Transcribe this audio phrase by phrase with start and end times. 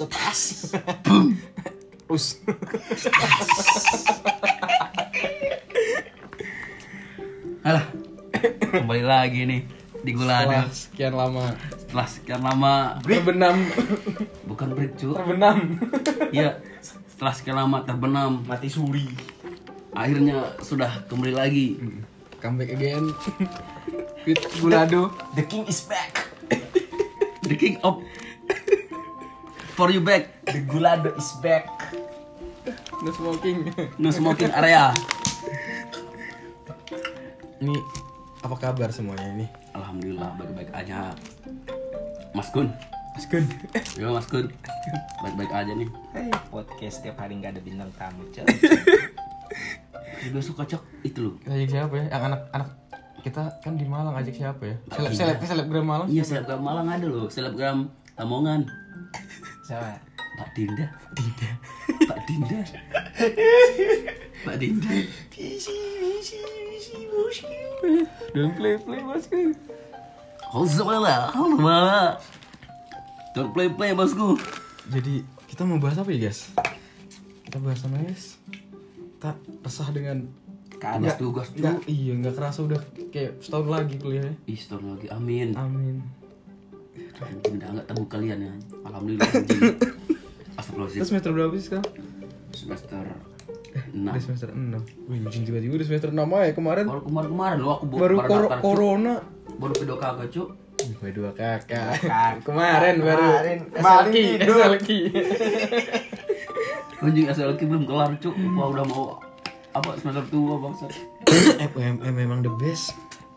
[0.00, 0.72] Setas.
[2.08, 2.40] Us.
[7.60, 7.84] Alah.
[8.72, 9.60] Kembali lagi nih
[10.00, 10.72] di Setelah Gulana.
[10.72, 11.44] sekian lama
[11.76, 12.72] Setelah sekian lama
[13.04, 13.56] terbenam
[14.48, 15.12] bukan break cu.
[15.12, 15.76] terbenam.
[16.32, 19.04] Iya, setelah sekian lama terbenam, Mati suri.
[19.92, 21.76] akhirnya sudah kembali lagi.
[22.40, 23.12] Comeback again.
[24.24, 25.12] With Gulado.
[25.36, 26.32] The king is back.
[27.44, 28.00] The king of
[29.80, 31.64] For you back, The gulado is back.
[33.00, 33.72] No smoking.
[33.96, 34.92] no smoking area.
[37.64, 37.80] Ini
[38.44, 39.48] apa kabar semuanya ini?
[39.72, 41.16] Alhamdulillah baik-baik aja.
[42.36, 42.68] Mas Kun,
[43.16, 43.48] Mas Gun.
[43.96, 44.52] ya Mas Kun,
[45.24, 45.88] baik-baik aja nih.
[46.12, 48.44] Hey, podcast setiap hari nggak ada bintang tamu, Cok.
[50.20, 51.34] Jadi besok kocok itu loh.
[51.48, 52.04] Ajak siapa ya?
[52.12, 52.68] Yang anak-anak
[53.24, 54.76] kita kan di Malang ajak siapa ya?
[54.92, 56.08] Seleb seleb selebgram Malang.
[56.12, 57.88] Iya selebgram Malang ada loh, selebgram
[58.20, 58.89] Lamongan.
[59.70, 60.02] Siapa?
[60.34, 60.82] Pak Dinda.
[61.14, 61.50] Dinda.
[62.10, 62.58] Pak Dinda.
[64.42, 64.94] Pak Dinda.
[68.34, 69.54] Don't play play Mas Gun.
[70.50, 71.54] Hozala, halo
[73.30, 74.34] Don't play play bosku.
[74.90, 76.50] Jadi kita mau bahas apa ya guys?
[77.46, 78.42] Kita bahas sama guys.
[79.22, 80.26] Tak resah dengan
[80.82, 81.78] Tugas tugas tuh.
[81.86, 82.80] iya nggak kerasa udah
[83.14, 84.34] kayak setahun lagi kuliahnya.
[84.50, 85.06] Ih, store lagi.
[85.14, 85.54] Amin.
[85.54, 86.19] Amin.
[87.16, 88.52] Anjing udah enggak tabu kalian ya.
[88.82, 89.28] Alhamdulillah
[90.58, 91.06] Astagfirullahaladzim.
[91.06, 91.86] semester berapa sih sekarang?
[92.50, 93.04] Semester
[93.70, 94.26] Udah 6.
[94.26, 98.16] semester 6 Wih anjing tiba-tiba udah semester 6 aja kemarin Baru kemarin-kemarin lo aku Baru
[98.16, 99.14] baru kor- corona
[99.52, 100.48] Baru video kagak, Cuk.
[100.98, 101.68] Wih dua kakak
[102.00, 102.42] Kakak.
[102.42, 103.58] Kemarin baru Kemarin.
[103.70, 104.36] Kemarin.
[104.42, 104.88] SLQ
[107.00, 108.34] Anjing SLQ belum kelar, Cuk.
[108.52, 109.04] Wah, udah mau
[109.70, 110.90] apa semester tua bangsat.
[111.70, 112.90] FUMM memang the best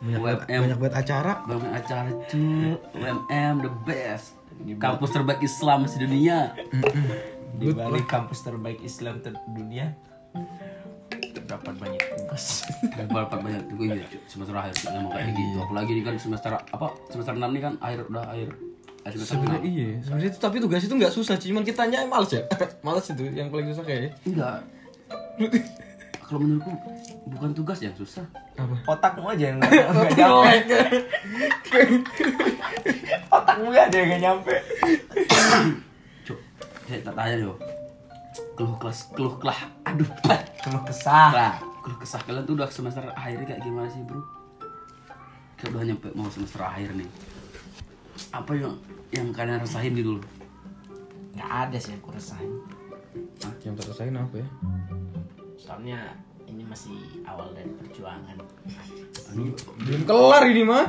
[0.03, 0.61] Banyak, banget- UMM.
[0.61, 2.77] banyak banget acara Bangun acara, Cuk.
[2.93, 4.35] UMM the best.
[4.75, 5.79] Kampus terbaik Islam.
[7.53, 9.95] Di balik kampus terbaik Islam terdunia
[11.33, 12.65] terdapat banyak tugas.
[13.11, 14.05] Berapa banyak juga ya.
[14.25, 15.57] Semester akhir emang kayak gitu.
[15.59, 16.87] Apalagi ini kan semester apa?
[17.07, 18.49] Semester 6 nih kan akhir udah akhir.
[19.03, 19.67] Sebenarnya 6.
[19.67, 22.39] iya sebenarnya itu tapi tugas itu nggak susah cuman kitanya yang males ya
[22.87, 24.57] males itu yang paling susah kayaknya Enggak.
[26.23, 26.71] Kalau menurutku
[27.27, 28.25] bukan tugas yang susah.
[28.53, 30.07] apa Otakmu aja yang nggak nyampe.
[33.31, 34.55] Otakmu aja yang nggak nyampe.
[36.27, 36.39] Cuk,
[36.87, 37.57] saya tak tanya deh.
[38.53, 39.59] Keluh kelas, keluh kelah.
[39.87, 40.09] Aduh,
[40.63, 41.29] Cuma kesah.
[41.33, 44.21] Nah, keluh kesah kalian tuh udah semester akhir kayak gimana sih, Bro?
[45.57, 47.09] Kayak udah nyampe mau semester akhir nih.
[48.29, 48.73] Apa yang
[49.09, 50.25] yang kalian rasain gitu loh?
[51.33, 52.53] Nggak ada sih aku rasain.
[53.61, 54.47] yang tersain apa ya
[55.53, 56.17] Soalnya
[56.53, 56.93] ini masih
[57.23, 58.37] awal dari perjuangan.
[59.79, 60.85] belum kelar ini mah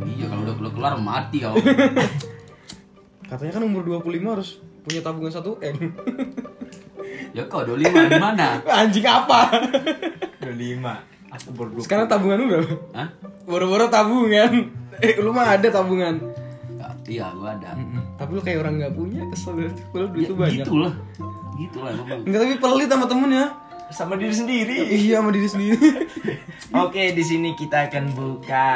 [0.00, 1.58] Iya, kalau udah keluar kelar mati kau.
[3.30, 4.50] katanya kan umur 25 harus
[4.80, 5.76] punya tabungan 1 M
[7.36, 7.78] ya kau 25
[8.08, 8.58] di mana?
[8.80, 9.50] anjing apa
[10.40, 11.30] 25.
[11.30, 13.08] Aku baru sekarang tabungan lu berapa Hah?
[13.44, 14.50] boro-boro tabungan
[14.98, 16.18] eh lu mah ada tabungan
[17.10, 17.74] Ya, iya, gua ada.
[18.14, 20.92] tapi lu kayak orang nggak punya kesel banget padahal duit Ya, banyak gitu lah.
[21.56, 22.22] Gitu lah emang.
[22.22, 23.46] Enggak tapi pelit sama temen ya
[23.90, 24.76] sama diri sendiri.
[24.88, 25.76] iya sama diri sendiri
[26.86, 28.66] Oke, di sini kita akan buka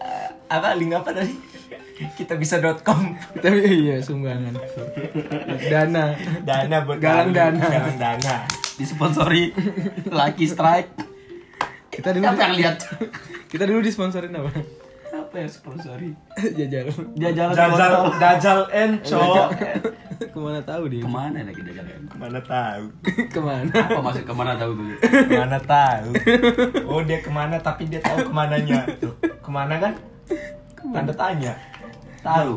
[0.00, 1.36] eh, apa link apa tadi?
[2.16, 4.54] Kita bisa.com tapi iya sumbangan
[5.68, 7.60] dana dana buat Galang dana.
[7.60, 8.36] galang dana.
[8.78, 9.50] Disponsori
[10.08, 10.90] Lucky Strike.
[11.90, 12.30] kita dulu
[13.50, 14.54] kita dulu disponsorin apa
[15.28, 16.10] Apa yang sponsori?
[16.56, 19.52] jajal Dia jalan Dajal Dajal Enco.
[20.18, 22.00] ke mana tahu dia Ke mana lagi dia jalan?
[22.16, 22.84] Mana tahu?
[23.36, 24.88] ke mana Apa maksud ke mana tahu tuh?
[25.28, 26.08] Mana tahu?
[26.88, 28.88] Oh dia ke mana tapi dia tahu ke mananya.
[28.96, 29.92] Tuh, ke mana kan?
[30.96, 31.52] Tanda tanya.
[32.24, 32.56] Tahu.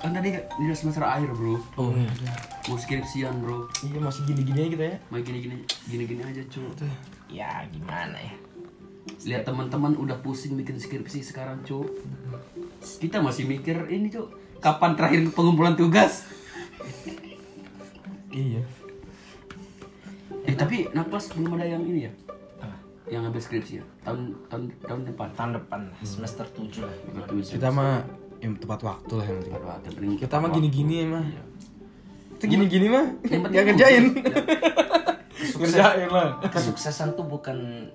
[0.00, 1.60] Kan tadi dia udah semester akhir bro.
[1.76, 1.92] oh
[2.64, 3.68] Mau skripsian bro.
[3.84, 6.64] iya masih gini-gini aja kita ya Mau gini-gini gini-gini aja cuy.
[7.28, 8.32] Ya gimana ya?
[9.20, 11.84] Lihat teman-teman udah pusing bikin skripsi sekarang cuy.
[12.80, 14.28] Kita masih mikir ini cuy.
[14.60, 16.28] Kapan terakhir pengumpulan tugas?
[18.30, 18.62] iya
[20.46, 22.12] Eh tapi Naklas belum ada yang ini ya?
[23.10, 23.84] Yang ngambil skripsi ya?
[24.04, 25.28] Tahun tahun tahun depan.
[25.34, 26.94] Tahun depan semester 7 lah.
[27.42, 28.06] kita mah
[28.40, 31.24] yang tepat waktu lah yang penting yang penting kita mah gini-gini emang
[32.32, 34.04] itu gini-gini mah Yang penting kerjain
[35.40, 35.56] Ya.
[35.56, 37.88] kerjain lah Kesuksesan tuh bukan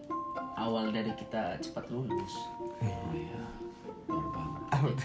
[0.65, 2.33] awal dari kita cepat lulus.
[2.81, 3.41] Oh iya.
[4.07, 4.97] Banget.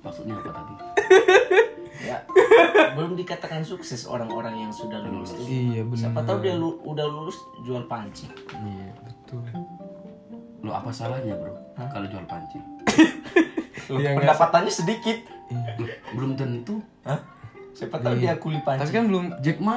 [0.00, 0.74] Maksudnya apa tadi?
[1.96, 2.20] Ya,
[2.92, 5.40] belum dikatakan sukses orang-orang yang sudah lulus tuh.
[5.40, 7.32] iya benar Siapa tahu dia lu- udah lulus
[7.62, 8.26] jual panci.
[8.52, 9.40] iya betul
[10.60, 11.54] Lo apa salahnya bro?
[11.78, 12.58] Kalau jual panci?
[13.86, 15.16] Iya, nggak- Pendapatannya sedikit.
[15.78, 16.82] Loh, belum tentu.
[17.04, 17.20] Hah?
[17.72, 18.90] Siapa tahu dia kuli Tapi panci.
[18.90, 19.76] kan belum Jack Ma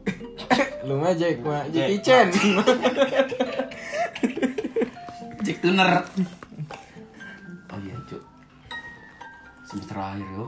[0.86, 2.28] lu mah Jack Jackie Jack Chan.
[5.50, 5.90] Jack Tuner
[7.66, 8.22] oh iya cuk
[9.64, 10.46] semester akhir yo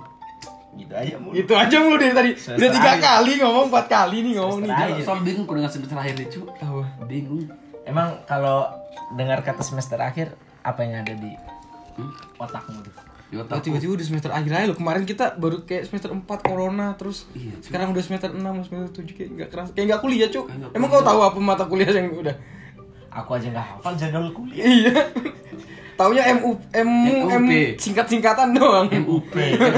[0.73, 1.37] Gitu aja mulu.
[1.37, 2.31] Itu aja mulu dari tadi.
[2.33, 3.05] Semester Udah tiga akhir.
[3.05, 4.65] kali ngomong, empat kali nih ngomong nih.
[4.65, 5.05] Semester Soal- akhir.
[5.05, 6.83] soal bingung dengan semester akhir nih cuk Apa?
[7.05, 7.43] bingung
[7.85, 8.59] Emang kalau
[9.13, 10.33] dengar kata semester akhir
[10.63, 11.29] apa yang ada di
[11.93, 12.09] Hmm?
[12.39, 12.95] otakmu tuh?
[13.35, 14.73] Oh, tiba-tiba udah semester akhir aja loh.
[14.75, 19.13] Kemarin kita baru kayak semester 4 corona terus Iya, sekarang udah semester 6, semester 7
[19.13, 19.69] kayak enggak keras.
[19.71, 20.45] Kayak enggak kuliah, Cuk.
[20.47, 22.33] Nggak Emang kau tahu apa mata kuliah yang udah?
[23.13, 24.65] Aku aja nggak hafal jadwal kuliah.
[24.65, 24.95] Iya.
[25.93, 27.77] Taunya MU MU M MUP.
[27.77, 28.89] singkat-singkatan doang.
[28.89, 29.35] MUP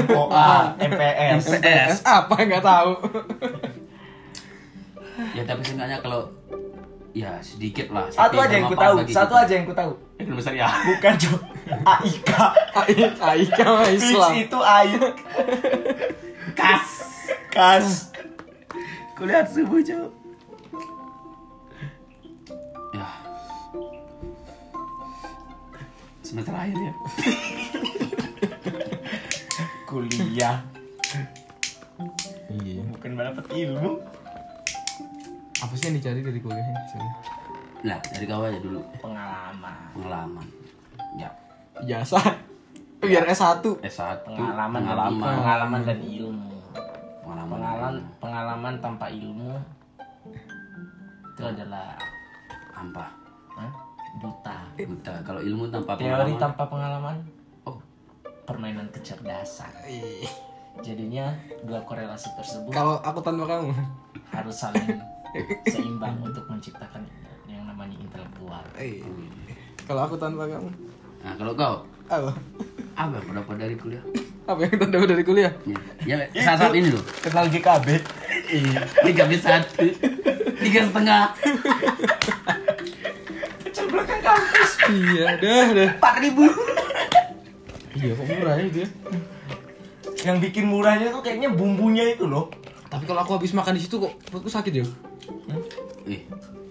[0.07, 1.43] MOA, MPS.
[1.51, 2.91] MPS apa enggak tahu.
[5.31, 6.27] ya tapi seenggaknya kalau
[7.11, 9.91] ya sedikit lah Satu aja yang ku tahu, satu aja yang ku tahu.
[10.15, 11.41] Ekonomi syariah Bukan cok.
[11.83, 12.31] AIK.
[13.19, 14.31] Aika Fix Islam.
[14.39, 15.03] itu AIK.
[16.55, 16.87] kas
[17.51, 17.87] Kas.
[19.15, 20.07] kuliah subuh cuk
[26.35, 26.93] semester akhir ya
[29.87, 30.59] Kuliah.
[32.51, 32.83] Iya.
[32.91, 34.03] Bukan dapat ilmu.
[35.63, 36.81] Apa sih yang dicari dari kuliahnya?
[36.91, 37.09] Sorry.
[37.85, 39.77] lah dari kau aja dulu Pengalaman.
[39.93, 40.45] pengalaman
[41.15, 41.29] ya
[41.79, 42.33] Ijazah.
[42.99, 43.61] Biar S1.
[43.79, 46.57] S1 Pengalaman, dan, pengalaman pengalaman dan ilmu.
[47.23, 49.53] pengalaman Pengalaman, pengalaman tanpa ilmu
[51.31, 51.93] itu adalah
[52.73, 53.05] apa
[53.55, 53.71] Hah?
[54.15, 54.57] Buta.
[54.77, 57.15] buta kalau ilmu tanpa Teori pengalaman tanpa pengalaman
[57.63, 57.77] oh
[58.43, 59.71] permainan kecerdasan.
[60.77, 61.31] Jadinya
[61.63, 63.71] dua korelasi tersebut Kalau aku tanpa kamu.
[64.29, 64.99] harus saling
[65.65, 67.03] seimbang untuk menciptakan
[67.45, 68.63] yang namanya intelektual.
[69.83, 70.69] Kalau aku tanpa kamu.
[71.21, 71.75] nah kalau kau
[72.05, 72.31] Apa?
[72.95, 74.03] apa pendapat dari kuliah
[74.45, 75.49] Apa yang kita dapat dari kuliah?
[76.05, 77.87] ya, ya saat, saat ini loh Kenal GKB?
[79.09, 79.89] tiga bis satu
[80.55, 81.33] tiga setengah.
[84.87, 85.89] Iya, dah, dah.
[85.95, 86.45] Empat ribu.
[87.93, 88.89] Iya, kok murah ya itu ya?
[90.23, 92.49] Yang bikin murahnya tuh kayaknya bumbunya itu loh.
[92.85, 94.85] Tapi kalau aku habis makan di situ kok perutku sakit ya?
[96.05, 96.21] ih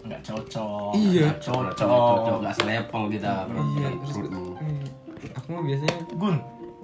[0.00, 0.92] Nggak cocok.
[0.94, 1.26] Iya.
[1.26, 2.36] nggak cocok Cocok.
[2.40, 4.84] nggak selepel kita Iya, terus perutmu Hmm,
[5.32, 6.36] aku mah biasanya Gun,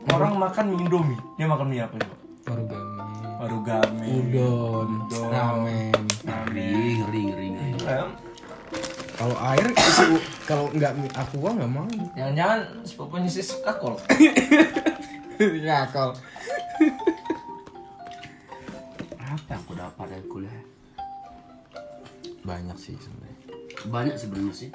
[0.08, 2.16] orang makan mie Indomie, dia makan mie apa coba?
[2.50, 2.80] origami,
[3.38, 4.06] Origami.
[4.10, 5.28] udon, Udon.
[5.30, 5.94] ramen.
[6.24, 8.08] ngeri ngeri ngeri Em,
[9.20, 10.16] Kalau air isi
[10.48, 11.84] kalau nggak aqua nggak mau.
[12.16, 14.00] Jangan-jangan sepupunya si Skakol.
[15.36, 16.16] Ngakal.
[19.30, 20.50] apa yang aku dapat dari kuliah
[22.42, 23.38] Banyak sih sebenarnya.
[23.80, 24.68] banyak sebenarnya sih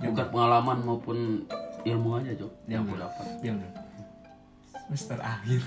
[0.00, 1.44] bukan pengalaman maupun
[1.84, 3.74] ilmu aja cok yang aku dapat Diam dong.
[4.86, 5.60] Semester akhir.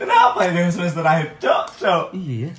[0.00, 1.38] Kenapa ini semester akhir?
[1.38, 2.04] Cok, cok.
[2.16, 2.50] Iya.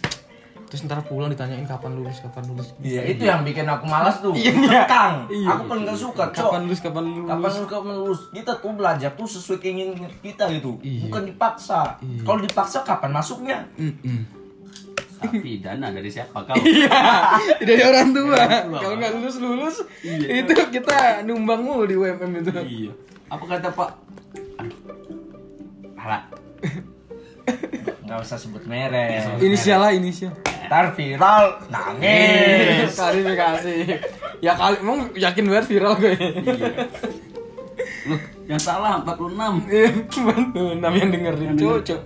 [0.71, 2.71] Terus ntar pulang ditanyain kapan lulus, kapan lulus.
[2.79, 4.31] Iya, itu yang bikin aku malas tuh.
[4.31, 4.88] Iya.
[4.88, 5.51] Kang, Iya.
[5.51, 6.47] aku paling gak suka, cok.
[6.47, 7.27] Kapan lulus, kapan lulus.
[7.27, 8.21] Kapan lulus, kapan lulus?
[8.31, 10.79] Kita tuh belajar tuh sesuai keinginan kita gitu.
[10.79, 11.03] Iya.
[11.06, 12.00] Bukan dipaksa.
[12.00, 12.23] Iya.
[12.23, 13.68] Kalau dipaksa kapan masuknya?
[13.75, 14.39] Mm-mm.
[15.21, 16.89] tapi dana dari siapa kau Iya,
[17.68, 18.41] dari orang tua.
[18.73, 22.49] Kalau nggak lulus lulus, itu kita numbang mulu di UMM itu.
[22.57, 22.92] iya
[23.30, 23.90] apa kata pak
[24.57, 24.80] Aduh.
[25.95, 26.25] Alah.
[28.11, 29.39] Nggak usah sebut merek.
[29.39, 30.35] Inisial lah inisial.
[30.68, 32.91] Ntar viral, nangis.
[32.91, 33.75] Klarifikasi.
[34.44, 36.11] Ya kali emang yakin banget viral gue.
[38.11, 38.19] Loh,
[38.51, 42.01] yang salah 46 Iya, Cuman enam yang dengerin cocok.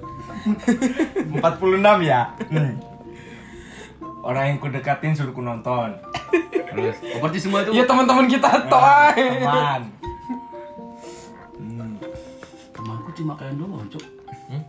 [1.41, 1.41] 46
[2.05, 2.21] ya.
[2.53, 2.77] Hmm.
[4.21, 5.89] Orang yang ku dekatin suruh ku nonton.
[6.53, 8.77] terus oh, berarti semua itu Iya teman-teman kita toh.
[8.77, 9.41] ay.
[9.41, 9.81] Teman.
[12.77, 14.05] rumahku cuma kalian doang cok
[14.53, 14.59] Iya.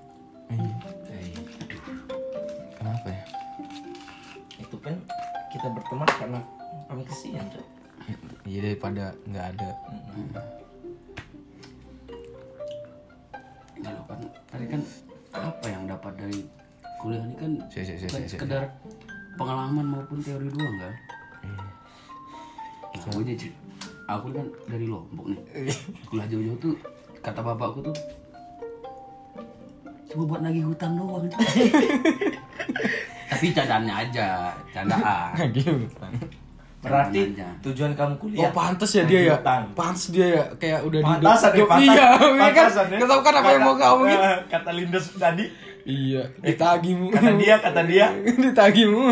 [5.97, 6.41] Berteman karena
[6.87, 7.65] kami kesian, Cok.
[8.45, 9.71] Iya daripada nggak ada.
[13.77, 14.81] kalau kan tadi kan
[15.37, 16.41] apa yang dapat dari
[16.99, 18.35] kuliah ini kan Si, si, si, bukan si, si.
[18.35, 18.73] sekedar
[19.37, 20.95] pengalaman maupun teori doang kan
[21.45, 21.65] Iya.
[22.97, 23.49] aku aja
[24.09, 25.41] aku kan dari lombok nih
[26.09, 26.75] kuliah jauh-jauh tuh
[27.21, 27.97] kata bapakku tuh
[30.09, 31.29] cuma buat nagih hutang doang.
[33.37, 34.27] tapi candaannya aja
[34.73, 35.73] candaan Gitu.
[36.77, 37.49] Berarti Aja.
[37.67, 38.47] tujuan kamu kuliah.
[38.47, 39.37] Oh pantas ya dia ya.
[39.75, 41.83] Pantas dia ya kayak udah di ya, Iya, pantas.
[41.83, 42.31] iya kan.
[42.39, 42.99] Pantasan ya.
[43.03, 44.27] Kan apa yang mau kamu gitu.
[44.47, 45.45] Kata- Linda tadi,
[45.83, 47.11] Iya, ditagimu.
[47.11, 48.07] kata dia, kata dia.
[48.45, 49.03] ditagimu.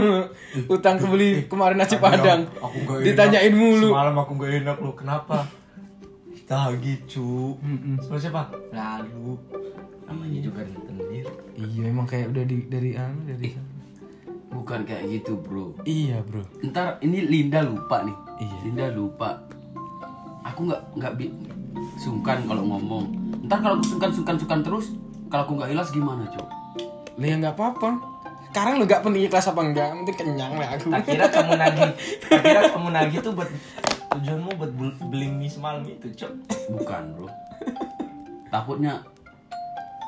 [0.66, 2.46] Utang kebeli kemarin nasi padang.
[2.62, 3.06] Aku gak enak.
[3.10, 3.90] Ditanyain mulu.
[3.90, 5.38] Semalam aku gak enak loh, kenapa?
[6.44, 7.56] ditagih cu
[8.04, 9.32] sama siapa lalu
[10.04, 11.24] namanya juga rentenir
[11.56, 13.56] Iya emang kayak udah di dari anu dari
[14.64, 15.76] Bukan kayak gitu bro.
[15.84, 16.40] Iya bro.
[16.64, 18.16] Ntar ini Linda lupa nih.
[18.40, 18.56] Iya.
[18.64, 19.44] Linda lupa.
[20.40, 21.28] Aku nggak nggak bi
[22.00, 23.12] sungkan kalau ngomong.
[23.44, 24.96] Ntar kalau aku sungkan-sungkan-sungkan terus
[25.28, 26.46] Kalau aku nggak ikhlas gimana cok?
[27.20, 27.90] Lah ya nggak apa-apa.
[28.48, 30.94] Sekarang lu gak penting ikhlas apa enggak penting kenyang lah aku.
[30.94, 31.90] Tak kira kamu nagih.
[32.30, 33.50] Tak kira kamu nagih tuh buat
[34.14, 36.32] tujuanmu buat bel- beli mie semalam itu cok.
[36.70, 37.28] Bukan bro.
[38.48, 39.02] Takutnya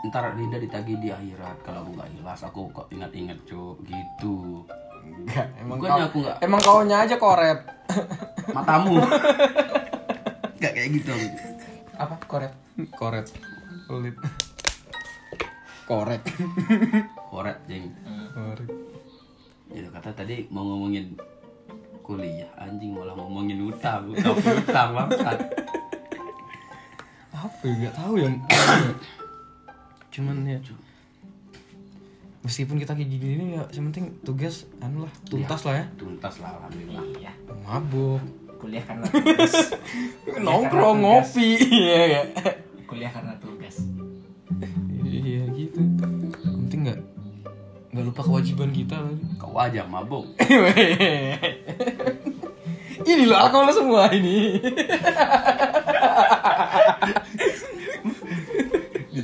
[0.07, 1.67] Ntar Linda ditagih di akhirat.
[1.67, 4.63] Kalau aku nggak ikhlas Aku kok ingat-ingat cok Gitu.
[5.07, 7.59] Enggak Emang Bukannya kau, aku nggak Emang kaunya aja koret
[8.57, 8.99] Matamu.
[10.57, 11.29] Gak kayak gitu aku.
[11.97, 12.15] apa?
[12.27, 12.53] Korek
[12.95, 13.27] Koret
[13.87, 14.17] Kulit
[15.87, 16.23] Korek
[17.31, 17.91] Korek jeng.
[18.35, 18.71] Korek
[19.75, 21.19] Ya kata tadi mau ngomongin
[22.07, 22.49] kuliah.
[22.57, 24.15] Anjing malah ngomongin utang.
[24.15, 25.39] Utang utang bangsat.
[27.35, 27.75] Apa ya?
[27.91, 28.31] Gak tahu ya
[30.17, 30.57] Cuman ya
[32.41, 35.87] Meskipun kita kayak gini ya Yang penting tugas Anu lah Tuntas lah ya.
[36.01, 37.05] Tuntas lah alhamdulillah.
[37.21, 37.33] Iya.
[37.69, 38.25] Mabuk.
[38.57, 39.77] Kuliah karena tugas.
[40.41, 41.61] Nongkrong ngopi.
[41.85, 42.23] Iya ya
[42.87, 43.83] kuliah karena tugas.
[45.05, 45.85] Iya gitu.
[46.65, 47.01] Penting gak
[47.93, 48.97] Gak lupa kewajiban kita
[49.37, 50.25] kau aja mabuk.
[53.07, 54.59] Ini loh alkohol semua ini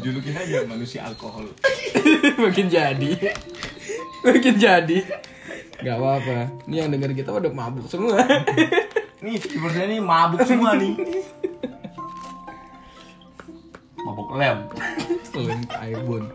[0.02, 1.46] dijulukin aja manusia alkohol.
[2.42, 3.10] Makin jadi.
[4.26, 4.98] Makin jadi.
[5.78, 6.50] Gak apa-apa.
[6.66, 8.18] Ini yang denger kita udah mabuk semua.
[9.22, 10.98] Nih viewersnya nih mabuk semua nih.
[14.02, 14.58] Mabuk lem.
[15.38, 16.26] Lem aibun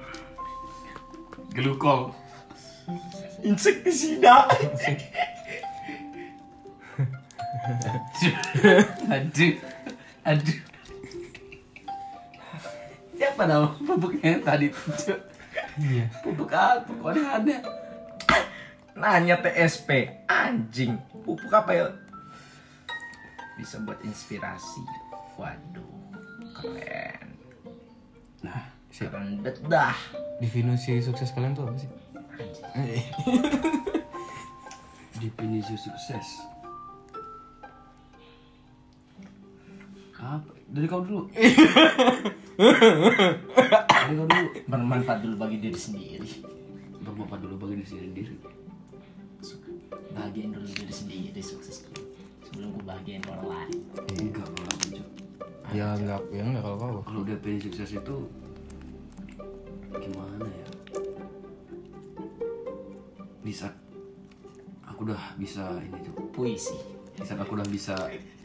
[1.51, 2.15] glukol.
[3.43, 4.47] Insektisida
[9.12, 9.51] aduh.
[10.24, 10.66] Aduh
[13.17, 14.69] siapa nama pupuknya tadi?
[14.71, 15.19] Cuk?
[15.81, 16.05] Iya.
[16.21, 16.86] Pupuk apa?
[16.86, 17.59] Kok aneh.
[18.97, 20.97] Nanya TSP anjing.
[21.25, 21.86] Pupuk apa ya?
[23.57, 24.81] Bisa buat inspirasi.
[25.38, 25.97] Waduh
[26.57, 27.29] keren.
[28.41, 29.93] Nah keren bedah
[30.41, 31.89] Definisi sukses kalian tuh apa sih?
[32.74, 33.05] anjing.
[35.21, 36.45] Definisi sukses.
[40.17, 41.31] Apa dari kau dulu.
[44.07, 44.47] Dari kau dulu.
[44.67, 46.43] Bermanfaat dulu bagi diri sendiri.
[47.03, 48.36] Bermanfaat dulu bagi diri sendiri.
[50.12, 52.03] Bahagiain dulu diri sendiri sukses dulu.
[52.47, 53.79] Sebelum gue bahagiain orang lain.
[54.17, 54.88] Enggak kalau aku.
[55.75, 58.15] Ya enggak, ya enggak kalau apa kalau definisi sukses itu
[59.91, 60.67] gimana ya?
[63.43, 63.75] Di saat
[64.88, 66.79] aku udah bisa ini tuh puisi.
[67.19, 67.95] Di saat aku udah bisa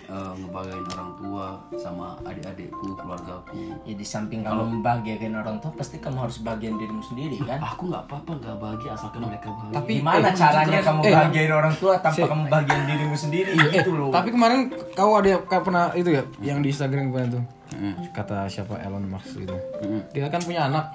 [0.04, 3.74] eh, ngebagain orang tua sama adik-adikku keluargaku.
[3.82, 7.58] Ya di samping kamu membahagiakan orang tua pasti kamu harus bahagian dirimu sendiri kan?
[7.58, 9.74] aku nggak apa-apa nggak bahagia asalkan mereka bahagia.
[9.74, 13.16] Tapi- gimana eh, caranya eh, kamu eh, bahagiain orang tua tanpa si- kamu bahagian dirimu
[13.16, 13.50] sendiri?
[13.52, 14.08] Eh, gitu loh.
[14.08, 14.60] tapi kemarin
[14.92, 17.44] kau ada kau pernah itu ya yang di Instagram kemarin tuh?
[17.72, 18.76] Mm, kata siapa?
[18.78, 19.56] Elon Musk gitu.
[19.80, 20.92] mm, Dia kan punya anak.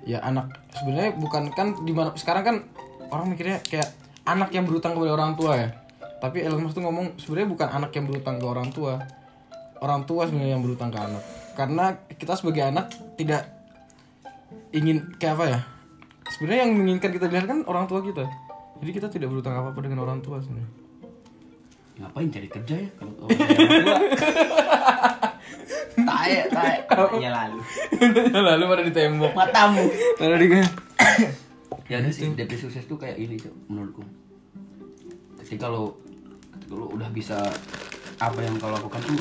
[0.00, 0.48] Ya anak.
[0.72, 2.56] Sebenarnya bukan kan di mana sekarang kan
[3.08, 3.84] orang mikirnya kayak
[4.22, 5.68] anak yang berutang kepada orang tua ya.
[6.20, 9.00] Tapi Elon Musk tuh ngomong sebenarnya bukan anak yang berutang ke orang tua.
[9.80, 11.24] Orang tua sebenarnya yang berutang ke anak.
[11.56, 13.48] Karena kita sebagai anak tidak
[14.76, 15.60] ingin kayak apa ya?
[16.36, 18.28] Sebenarnya yang menginginkan kita dilihat kan orang tua kita.
[18.84, 20.68] Jadi kita tidak berutang apa-apa dengan orang tua sebenarnya.
[22.00, 24.40] ngapain cari kerja ya kalau ada orang tua
[26.00, 26.76] tae tae
[27.20, 27.60] ya lalu
[28.48, 29.32] Lalu pada di tembok.
[29.36, 29.84] matamu
[30.16, 30.46] Lalu di
[31.90, 34.02] ya udah sih definisi sukses tuh kayak ini Cok, menurutku
[35.42, 35.98] ketika lo
[36.72, 37.38] lo udah bisa
[38.16, 39.16] apa yang kau lakukan tuh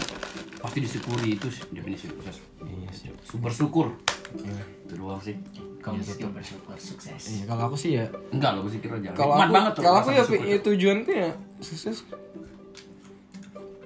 [0.58, 3.10] pasti disyukuri itu sih definisi sukses Iya sih.
[3.36, 3.96] bersyukur
[4.36, 4.62] Iya.
[4.84, 5.34] itu doang sih.
[5.80, 6.28] Kamu gitu.
[6.30, 7.18] bersyukur sukses.
[7.32, 8.06] Iya, kalau aku sih ya.
[8.30, 9.10] Enggak lo bersyukur aja.
[9.12, 10.62] Kalau Nikmat aku banget Cok, kalau aku ya, ya Cok.
[10.62, 11.98] tujuanku ya sukses.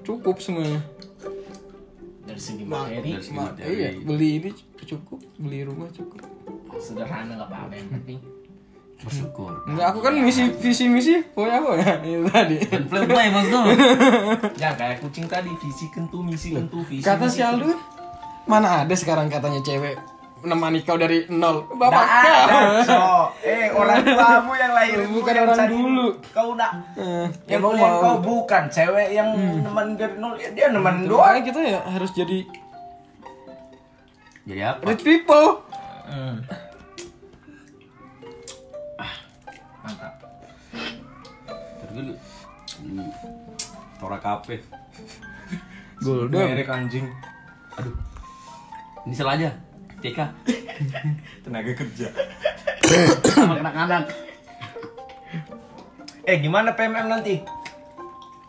[0.03, 0.81] Cukup semuanya.
[2.23, 3.09] Dari segi Ma- materi.
[3.09, 3.71] Dari segi ma- materi.
[3.71, 4.49] iya beli ini
[4.83, 6.19] cukup beli rumah cukup.
[6.75, 8.19] Sederhana nggak apa-apa yang penting
[9.03, 13.27] bersyukur enggak aku kan misi visi misi pokoknya apa ya itu tadi dan play play
[13.27, 13.63] mas tuh
[14.59, 17.75] jangan kayak kucing tadi visi kentu misi kentu visi kata si Aldo
[18.43, 19.95] mana ada sekarang katanya cewek
[20.39, 22.99] menemani kau dari nol bapak ada, kau so.
[23.39, 26.07] Eh, orang tuamu yang lahir Bukan orang dulu.
[26.29, 27.71] Kau nak Eh, yang mau.
[27.71, 31.31] kau bukan cewek yang nemen dari nol ya dia nemen doang.
[31.31, 32.43] Makanya kita ya harus jadi
[34.43, 35.63] jadi apa rich people
[36.03, 36.43] Hmm.
[39.83, 40.13] Mantap.
[41.83, 42.15] terus dulu
[43.99, 44.63] Tora kafe
[46.03, 47.07] Golden Merek anjing.
[47.79, 47.95] Aduh.
[49.07, 49.49] Ini salah aja.
[50.03, 50.19] TK.
[51.47, 52.07] Tenaga kerja.
[53.31, 54.03] Sama anak-anak.
[56.27, 57.39] Eh gimana PMM nanti?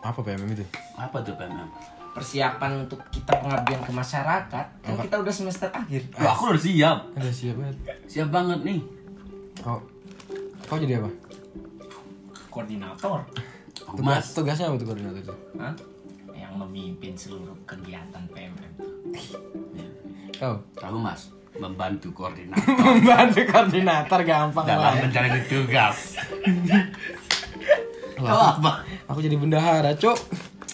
[0.03, 0.65] Apa PMM itu?
[0.99, 1.69] Apa tuh PMM?
[2.15, 4.65] Persiapan untuk kita pengabdian ke masyarakat.
[4.83, 6.07] Kan kita udah semester akhir.
[6.19, 6.97] Wah, aku udah siap.
[7.15, 7.77] Ada siap banget.
[8.07, 8.79] Siap banget nih.
[9.63, 9.79] Kau
[10.65, 11.09] Kau jadi apa?
[12.55, 13.19] Koordinator.
[13.83, 14.25] Aku Tugas, mas.
[14.31, 15.35] tugasnya apa tuh koordinator itu?
[15.57, 15.73] Hah?
[16.31, 18.71] Yang memimpin seluruh kegiatan PMM.
[20.33, 21.27] Kau Kamu mas.
[21.53, 24.99] Membantu koordinator membantu koordinator gampang dalam lah.
[25.01, 26.19] mencari tugas.
[28.13, 28.71] Kau Wah, apa?
[29.07, 30.17] Aku jadi bendahara, Cok.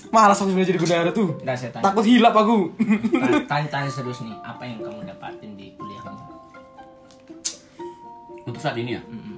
[0.09, 1.33] Malas aku sebenarnya jadi bendahara tuh.
[1.35, 1.83] Udah saya tanya.
[1.83, 2.73] Takut hilap aku.
[2.77, 6.21] Tanya- Tanya-tanya serius nih, apa yang kamu dapatin di kuliahmu?
[8.43, 9.01] Untuk saat ini ya?
[9.03, 9.30] Mm-mm.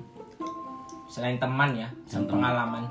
[1.14, 2.90] Selain teman ya, dan pengalaman.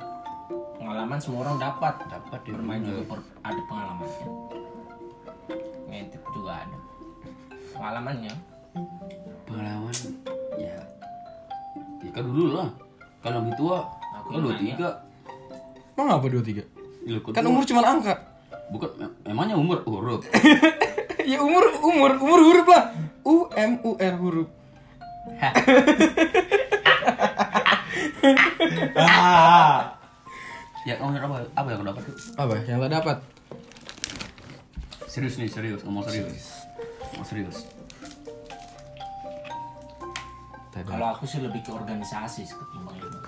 [0.78, 1.94] Pengalaman semua orang dapat.
[2.06, 2.54] Dapat ya.
[2.54, 4.26] Bermain juga per- ada pengalamannya.
[5.90, 6.78] Ngedit juga ada.
[7.74, 8.32] Pengalamannya.
[9.42, 9.94] Pengalaman
[10.54, 10.78] ya.
[11.98, 12.70] Ya kan dulu lah.
[13.26, 13.90] Kan lebih tua.
[14.22, 14.88] Aku Aku dua tiga.
[15.98, 16.62] Emang apa dua tiga?
[17.02, 18.14] Kan Kan umur cuma angka.
[18.70, 18.88] bukan
[19.26, 20.22] emangnya umur huruf.
[21.30, 22.94] ya umur umur umur huruf lah.
[23.26, 24.46] U M U R huruf.
[28.96, 29.98] Ah.
[30.88, 32.02] ya kamu apa apa yang kau dapat?
[32.38, 33.18] Apa yang tak dapat?
[35.10, 36.64] Serius nih, serius, ngomong serius.
[37.12, 37.58] Ngomong serius.
[40.72, 43.20] Kalau aku sih lebih ke organisasi ketimbang ilmu.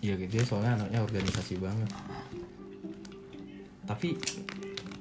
[0.00, 1.88] Iya gitu dia soalnya anaknya organisasi banget.
[3.84, 4.08] Tapi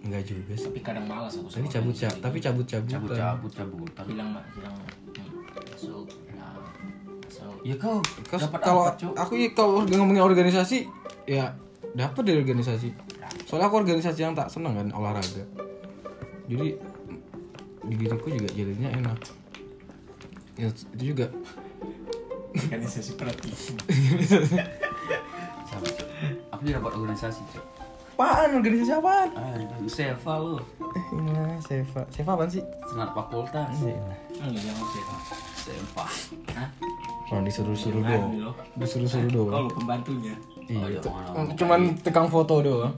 [0.04, 0.68] enggak juga sih.
[0.68, 2.90] Tapi kadang malas aku Tapi cabut cabut, tapi cabut cabut.
[2.90, 4.04] Cabut-cabut, cabutan.
[4.10, 6.29] bilang mak bilang hmm, masuk masuk
[7.60, 9.14] Ya kau dapat Kalau apa, Cuk?
[9.14, 10.88] aku ya kalau ngomongin organisasi,
[11.28, 11.52] ya
[11.92, 12.90] dapat dari organisasi.
[13.46, 15.44] Soalnya aku organisasi yang tak senang kan olahraga.
[16.48, 16.78] Jadi
[17.84, 19.20] di diriku juga jadinya enak.
[20.56, 21.28] Ya, itu juga
[22.54, 23.80] organisasi praktis Cuk.
[26.52, 27.66] Aku juga dapat organisasi, Cuk.
[28.20, 29.30] apaan organisasi apaan?
[29.40, 29.56] Ah,
[29.88, 30.60] Seva lu.
[31.16, 32.04] Ini Seva.
[32.12, 32.60] Seva apaan sih?
[32.86, 33.72] Senat fakultas.
[33.80, 33.96] Iya.
[34.44, 35.04] enggak jangan sih
[35.56, 36.06] Seva.
[36.60, 36.68] Hah?
[37.30, 38.56] Oh, disuruh-suruh Jangan doang.
[38.76, 39.54] Disuruh-suruh doang.
[39.54, 40.34] kalau pembantunya
[40.66, 41.02] Iya, Oh, itu.
[41.04, 41.46] jangan.
[41.56, 42.94] Cuman tegang foto doang.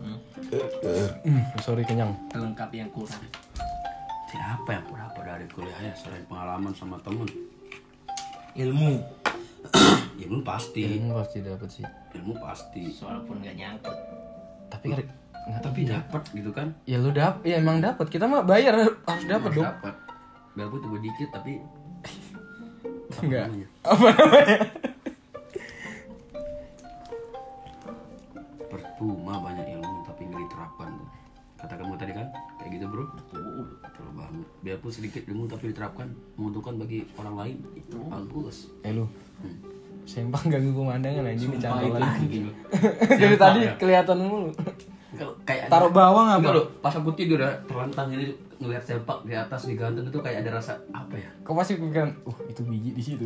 [1.24, 2.12] Hmm, sorry kenyang.
[2.28, 3.24] pelengkap yang kurang
[4.32, 7.28] Ya, apa yang aku dapat dari kuliah ya selain pengalaman sama temen?
[8.54, 9.00] ilmu
[10.22, 11.00] Ilmu pasti.
[11.00, 11.86] Ilmu pasti dapat sih.
[12.15, 12.84] Ilmu pasti.
[12.98, 13.98] walaupun nggak nyangkut
[14.67, 15.08] Tapi nggak
[15.60, 16.67] Tapi dapat gitu kan?
[16.86, 18.08] Ya lu dap, ya emang dapat.
[18.08, 19.65] Kita mah bayar harus dapat dong.
[19.65, 19.94] Dapat.
[20.54, 21.81] Cuma dikit tapi apa
[23.19, 23.45] Enggak.
[23.47, 23.67] namanya?
[23.84, 24.58] Apa namanya?
[28.63, 31.10] Percuma banyak ilmu tapi nggak diterapkan tuh.
[31.58, 33.06] Kata kamu tadi kan kayak gitu bro.
[33.12, 33.41] Betul.
[33.78, 34.45] Betul banget.
[34.62, 38.58] Biarpun sedikit ilmu tapi diterapkan menguntungkan bagi orang lain itu bagus.
[38.82, 39.06] Eh lu,
[39.41, 39.58] Hmm.
[40.04, 42.26] sempang ganggu pemandangan anjing itu lagi.
[42.28, 42.50] gitu.
[43.21, 43.74] Dari tadi ya.
[43.76, 44.50] kelihatan mulu.
[45.52, 46.40] Kayak Taruh bawang apa?
[46.40, 50.16] Enggak loh, pas aku tidur ya, terlentang ini ngeliat sempak di atas di gantung itu
[50.18, 51.28] kayak ada rasa apa ya?
[51.42, 53.26] Kau pasti pikiran, uh itu biji di situ.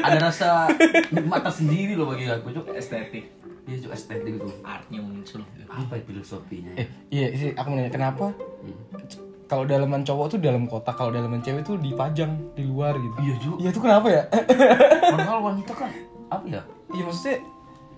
[0.00, 0.70] ada rasa
[1.14, 2.72] nikmat tersendiri loh bagi aku, Cuk.
[2.72, 3.28] estetik
[3.64, 4.48] Iya, Cuk, estetik itu.
[4.62, 6.72] artnya muncul Apa ya filosofinya?
[6.74, 8.32] eh, iya sih aku nanya kenapa?
[8.32, 8.76] Hmm.
[9.44, 13.16] Kalau dalaman cowok tuh dalam kotak, kalau dalaman cewek tuh dipajang di luar gitu.
[13.20, 13.56] Iya, Cuk.
[13.58, 14.22] Iya itu kenapa ya?
[15.04, 15.90] Padahal wanita kan
[16.28, 16.62] apa ya?
[16.92, 17.36] Iya maksudnya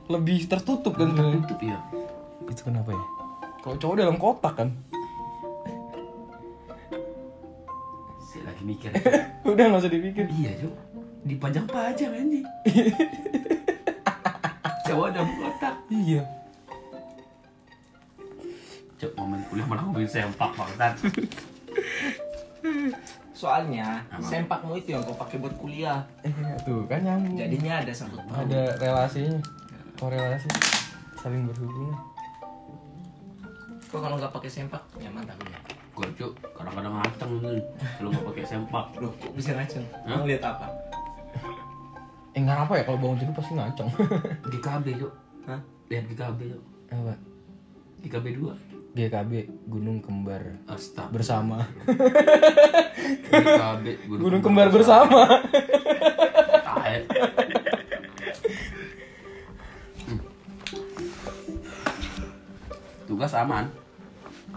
[0.07, 1.39] lebih tertutup kan sebenarnya.
[1.45, 1.79] Tutup ya.
[2.47, 3.05] Itu kenapa ya?
[3.61, 4.69] Kalau cowok dalam kotak kan.
[8.21, 8.91] Saya lagi mikir.
[9.47, 10.25] Udah nggak usah dipikir.
[10.33, 10.73] iya, Cuk.
[11.25, 12.45] Dipajang-pajang anjing.
[14.87, 15.75] Cowok dalam kotak.
[15.89, 16.23] Iya.
[18.97, 20.93] Cuk, momen kuliah malah ngomongin sempak banget.
[23.31, 24.25] soalnya Apa?
[24.25, 26.33] sempakmu itu yang kau pakai buat kuliah Eh,
[26.65, 27.37] tuh kan nyambung.
[27.37, 29.39] jadinya ada sangkut ada relasinya.
[29.95, 30.49] Korelasi
[31.15, 31.95] saling berhubungan.
[33.97, 35.63] Kok kalau nggak pakai sempak nyaman kuliah
[35.97, 37.57] Gua, Cuk, kadang-kadang ngaceng nih
[37.97, 38.85] kalau nggak pakai sempak.
[39.01, 39.81] Loh, kok bisa ngaceng?
[40.05, 40.21] Hah?
[40.29, 40.69] Lihat apa?
[42.37, 43.89] Eh nggak apa ya kalau bangun tidur pasti ngacong.
[44.45, 45.13] GKB, Cuk.
[45.49, 45.61] Hah?
[45.89, 46.63] Lihat GKB, Cuk.
[46.93, 47.17] apa?
[48.05, 48.93] GKB 2.
[48.93, 49.33] GKB
[49.67, 51.09] Gunung Kembar Astaga.
[51.17, 51.65] bersama.
[53.33, 53.87] GKB
[54.21, 55.41] Gunung Kembar bersama.
[56.61, 56.97] Tahe.
[60.07, 60.21] Hmm.
[63.09, 63.86] Tugas aman.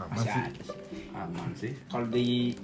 [0.08, 0.78] Masih ada sih.
[1.12, 1.72] Aman sih.
[1.92, 2.56] Kalau di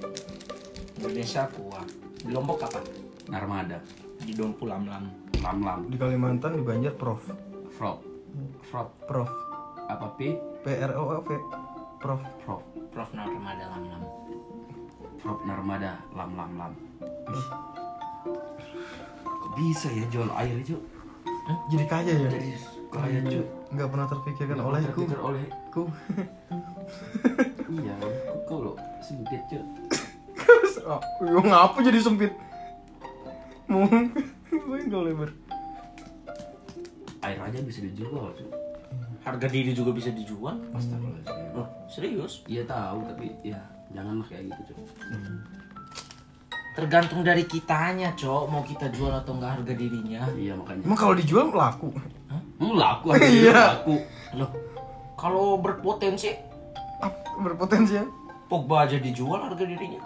[0.96, 1.86] Indonesia kuah.
[2.16, 2.80] Di Lombok apa?
[3.28, 3.78] Narmada.
[4.24, 5.04] Di Dompu Lam-Lam.
[5.44, 5.80] Lam-lam.
[5.92, 7.22] Di Kalimantan di Banjar Prof.
[7.76, 8.00] Frog.
[8.66, 8.90] Frog.
[9.06, 9.30] Prof.
[9.86, 10.40] Apa P?
[10.64, 11.30] P R O V.
[12.00, 12.22] Prof.
[12.46, 12.62] Prof
[12.94, 14.04] Prof Narmada Lam Lam.
[15.20, 16.74] Prof Narmada lam lam lam
[19.26, 20.78] kok bisa ya jual air itu
[21.70, 22.30] Jadi kaya ya?
[22.30, 22.52] jadi
[22.90, 23.42] kaya cuy
[23.74, 25.02] Nggak pernah terpikirkan olehku.
[25.02, 25.84] terpikir oleh Ku.
[27.68, 29.62] iya kok kau lo sempit cuy
[30.86, 32.30] Oh, yo, ngapa jadi sempit?
[33.66, 35.30] Mau main gak lebar.
[37.20, 38.46] air aja bisa dijual cuy
[39.26, 40.54] Harga diri juga bisa dijual.
[40.72, 41.58] Astagfirullahaladzim.
[41.58, 42.46] Loh, serius?
[42.46, 43.58] Iya tahu tapi ya
[43.90, 44.86] janganlah kayak gitu cuy
[46.76, 48.44] Tergantung dari kitanya, Cok.
[48.46, 50.28] Mau kita jual atau enggak harga dirinya.
[50.36, 51.90] iya makanya Emang kalau dijual laku?
[52.62, 53.58] Emang laku aja Iya.
[53.74, 53.96] laku
[54.36, 54.52] Loh,
[55.16, 56.30] kalau berpotensi
[57.36, 58.06] Berpotensi ya?
[58.46, 60.00] Pogba aja dijual harga dirinya.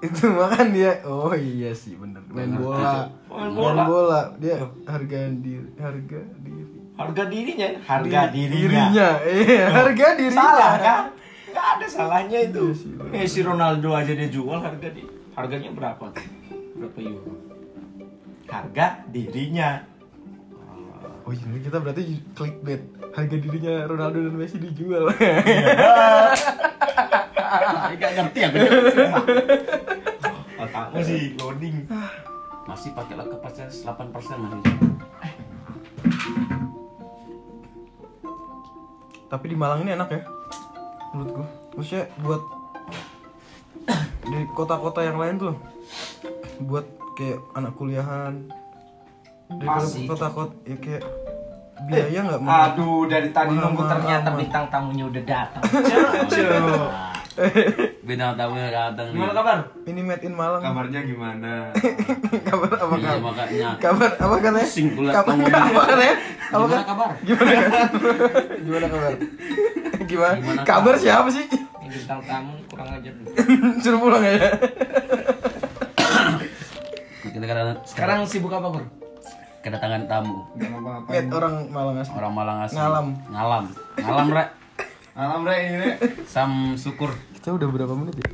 [0.00, 1.04] Itu makan dia.
[1.04, 2.24] Oh iya sih bener.
[2.32, 2.80] Main bola.
[2.80, 3.06] Cok.
[3.28, 3.82] Main Main bola.
[3.84, 4.20] bola.
[4.40, 6.64] Dia harga diri, harga diri.
[6.96, 8.60] Harga dirinya, harga Di- dirinya.
[8.60, 9.08] Dirinya.
[9.26, 10.40] Iya, harga dirinya.
[10.40, 11.02] Salah kan?
[11.50, 12.62] Gak ada salahnya itu.
[12.62, 12.90] Iya sih.
[13.10, 15.02] Messi Ronaldo aja dia jual harga di
[15.34, 16.26] harganya berapa tuh?
[16.78, 17.32] Berapa euro?
[18.46, 19.84] Harga dirinya.
[21.30, 22.82] Oh iya, kita berarti clickbait.
[23.14, 25.06] Harga dirinya Ronaldo dan Messi dijual.
[28.02, 29.06] Gak ngerti aku Cuy.
[30.58, 31.86] Otakmu sih loading.
[32.66, 34.74] masih pakai lah kapasitas 8% masih
[39.30, 40.26] Tapi di Malang ini enak ya.
[41.14, 41.46] Menurut gua.
[41.78, 42.42] Maksudnya buat
[44.26, 45.54] di kota-kota yang lain tuh
[46.66, 48.50] buat kayak anak kuliahan
[49.58, 51.02] di Masih, kota-kota ya kayak
[51.88, 52.62] biaya nggak mahal.
[52.74, 54.38] Aduh, dari tadi nunggu ternyata lama.
[54.42, 55.62] bintang tamunya udah datang.
[58.06, 59.58] Bintang tamu yang datang Gimana kabar?
[59.86, 60.60] Ini made in Malang.
[60.60, 61.70] Kabarnya gimana?
[62.48, 63.20] kabar apa iya kabar?
[63.22, 64.66] makanya Kabar apa katanya?
[64.66, 66.16] Pusing pula Kabar apa katanya?
[66.50, 66.84] Apa gimana kan?
[66.84, 67.52] kabar Gimana
[68.60, 69.12] Gimana kabar?
[70.04, 70.34] Gimana?
[70.36, 71.46] Gimana kabar siapa sih?
[71.80, 73.14] Bintang tamu kurang ajar.
[73.82, 74.50] Suruh pulang ya.
[77.40, 78.84] kadang Sekarang sibuk apa, Bro?
[79.60, 80.46] Kedatangan tamu.
[81.06, 82.14] Made orang Malang asli.
[82.14, 83.06] orang Malang asli Ngalam.
[83.28, 83.64] ngalam
[83.96, 84.48] ngalam rek
[85.12, 85.90] Alam Re ini Re.
[86.24, 88.30] sam syukur Kita udah berapa menit ya?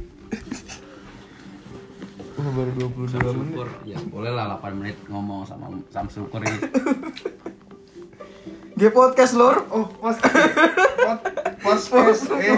[2.37, 3.33] Oh, baru 22 menit.
[3.49, 6.59] syukur ya boleh lah 8 menit ngomong sama sam syukur ini
[8.77, 9.65] G podcast lor.
[9.73, 9.89] Oh.
[9.89, 10.21] Pos.
[11.89, 12.21] Pos.
[12.31, 12.53] Eh,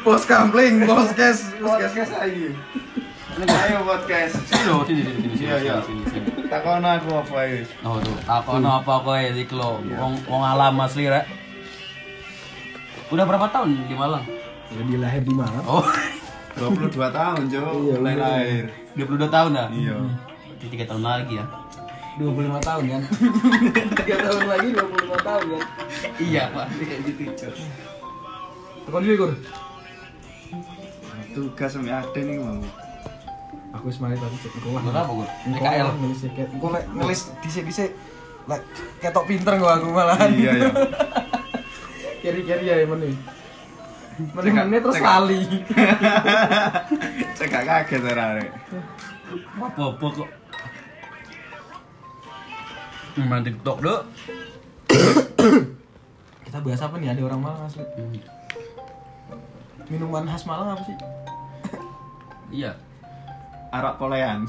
[0.00, 1.54] Post kampling, podcast.
[1.56, 2.50] podcast lagi.
[3.38, 4.34] Ayo podcast.
[4.42, 5.74] sini loh sini sini sini sini Iya, iya.
[6.48, 7.68] Takono aku apa wis?
[7.84, 11.28] oh tuh aku apa kowe iki lo wong wong alam asli rek
[13.08, 14.24] udah berapa tahun di Malang
[14.68, 15.64] Ya dia lahir di mana?
[15.64, 15.80] oh
[16.58, 17.62] 22 tahun, Jo.
[17.70, 18.64] Iya, Mulai lahir.
[18.98, 19.94] 22 tahun dah Iya.
[19.94, 21.46] Berarti tiga tahun lagi ya
[22.18, 23.02] 25 tahun kan?
[24.10, 25.62] 3 tahun lagi 25 tahun kan?
[26.18, 27.54] iya pasti kayak gitu Cok.
[28.84, 29.32] Tekan dulu Gur.
[31.30, 32.58] Tugas sama ada nih mau.
[33.76, 37.20] Aku wis mari tadi cek engko Buat apa gue PKL nulis kayak engko lek nulis
[37.44, 37.90] dhisik-dhisik
[38.48, 38.62] lek
[39.04, 40.32] ketok pinter gua aku malahan.
[40.32, 40.70] Iya, iya.
[42.24, 43.12] Keri-keri ya men.
[44.18, 45.40] Mending Cekak- menit terus lali.
[47.38, 48.46] Cek gak kaget ora Re.
[49.60, 50.30] apa apa kok
[53.18, 54.00] main tiktok dok
[56.48, 57.12] Kita bahas apa nih?
[57.12, 57.84] Ada orang Malang asli.
[59.92, 60.96] Minuman khas Malang apa sih?
[62.48, 62.72] iya
[63.70, 64.40] Arak polean.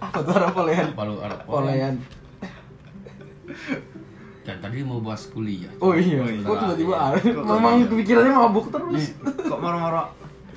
[0.00, 0.86] Apa tuh orang polean?
[0.92, 1.94] palu arab Polean.
[4.40, 6.18] dan tadi mau bahas kuliah Oh iya.
[6.18, 6.40] Oh iya.
[6.40, 6.94] Kok tiba-tiba?
[7.14, 9.12] Kok- Memang kepikirannya mabuk terus.
[9.20, 10.02] Kok moro-moro?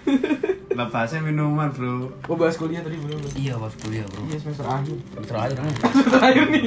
[0.73, 2.12] Lah bahasnya minuman, Bro.
[2.25, 3.19] Oh bahas kuliah tadi belum.
[3.36, 4.97] iya bahas kuliah bro Iya semester akhir.
[5.21, 5.65] terakhir kan
[6.12, 6.65] Terakhir nih.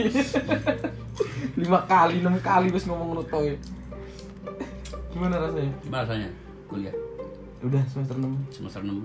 [1.57, 3.57] Lima kali, enam kali bes ngomong notoy.
[5.11, 5.73] Gimana rasanya?
[5.81, 6.29] gimana rasanya
[6.67, 6.93] kuliah
[7.59, 9.01] Udah semester 6 semester enam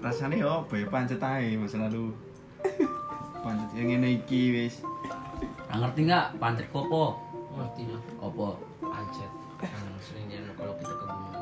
[0.00, 2.12] Rasanya apa ya pancet ae masa lalu.
[3.40, 4.80] Pancet yang ngene iki wis.
[5.70, 7.16] Ngerti nggak pancet kopo
[7.56, 8.00] Ngerti lah.
[8.20, 9.30] kopo Pancet.
[9.60, 11.36] Yang sering dia kalau kita ke gunung.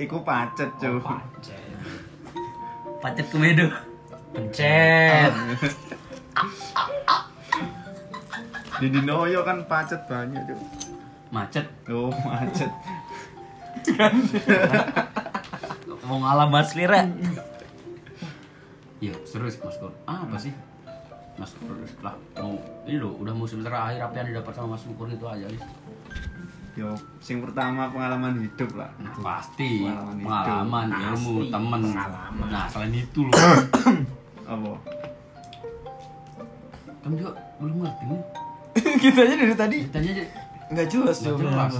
[0.00, 1.04] Iku pacet, Cuk.
[1.04, 1.60] Pancet.
[3.04, 3.68] pancet komedo
[4.32, 5.32] Pencet.
[8.80, 10.60] Di Dinoyo kan pacet banyak, Cuk.
[11.32, 12.68] macet Oh, macet.
[16.02, 17.06] mau ngalah asli rek
[18.98, 20.52] iya serius mas Kur ah, apa sih
[21.34, 25.08] mas Kur lah mau ini loh udah musim terakhir apa yang didapat sama mas Kur
[25.08, 25.62] itu aja Lis.
[26.72, 26.88] Yo,
[27.20, 28.88] sing pertama pengalaman hidup lah.
[28.96, 30.24] Nah, pasti Pengalaman hidup.
[30.24, 32.46] pengalaman ilmu Pasti, temen pengalaman.
[32.48, 33.34] nah selain itu loh
[34.48, 34.72] Apa?
[37.02, 38.20] kamu juga belum ngerti nih
[39.04, 40.24] Kita aja dari tadi ditanya aja
[40.72, 41.72] nggak jelas Nggak jelas.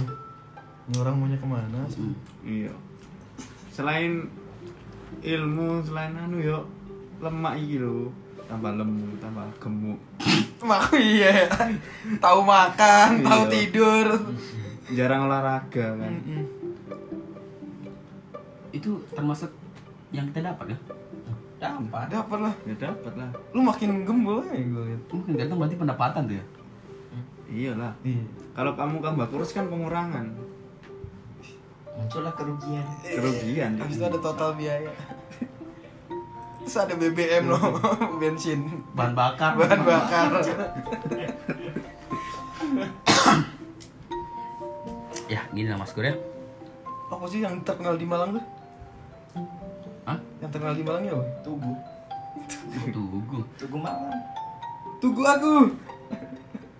[0.83, 1.97] Ini orang maunya ke mana sih?
[1.97, 2.13] Mm.
[2.45, 2.73] Iya.
[3.73, 4.29] Selain
[5.25, 6.61] ilmu, selain anu yo
[7.17, 8.13] lemak iki lho.
[8.45, 9.97] Tambah lemu, tambah gemuk.
[10.69, 11.49] Mak iya.
[12.21, 13.51] tahu makan, tahu Iya.
[13.51, 14.07] tidur.
[14.97, 16.11] Jarang olahraga kan.
[16.21, 16.43] Mm-mm.
[18.69, 19.49] Itu termasuk
[20.13, 20.79] yang kita dapat ya?
[21.57, 22.05] Dapat.
[22.13, 22.53] Dapat lah.
[22.67, 23.29] Ya dapat lah.
[23.55, 25.01] Lu makin gembul aja gue liat.
[25.09, 26.45] Mungkin tergantung berarti pendapatan tuh ya.
[27.49, 27.93] Iyalah.
[28.05, 28.23] Iya.
[28.53, 30.25] Kalau kamu tambah kurus kan pengurangan.
[32.13, 32.85] Muncullah kerugian.
[33.01, 33.71] Kerugian.
[33.81, 34.93] Habis itu ada total biaya.
[36.61, 37.73] Terus ada BBM loh,
[38.21, 39.57] bensin, Bahan bakar.
[39.57, 40.29] bahan bakar.
[45.25, 46.13] Ya, gini lah Mas Kur ya.
[47.09, 48.45] Apa sih yang terkenal di Malang tuh?
[50.05, 50.21] Hah?
[50.37, 51.25] Yang terkenal di Malang ya apa?
[51.41, 51.73] Tugu.
[52.93, 53.39] Tugu.
[53.57, 54.13] Tugu malam.
[55.01, 55.53] Tunggu aku.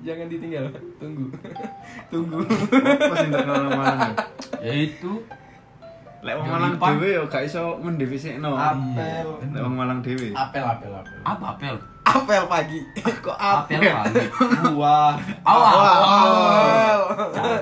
[0.04, 0.66] Jangan ditinggal.
[1.00, 1.26] Tunggu.
[2.12, 2.40] Tunggu.
[2.44, 4.12] Apa sih terkenal Malang?
[4.60, 5.12] Ya itu
[6.24, 8.56] Lek wong Malang dhewe yo gak iso mendefisikno.
[8.56, 9.28] Apel.
[9.52, 10.32] Lek wong Malang dhewe.
[10.32, 11.16] Apel, apel, apel.
[11.28, 11.76] apa apel?
[12.08, 12.80] Apel pagi.
[13.28, 14.24] Kok Apel lagi.
[14.72, 15.20] Buah.
[15.44, 15.76] Awal.
[16.00, 17.00] Apel.